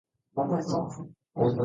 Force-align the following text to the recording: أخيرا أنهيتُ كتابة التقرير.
أخيرا 0.37 0.45
أنهيتُ 0.53 0.65
كتابة 0.65 1.07
التقرير. 1.37 1.55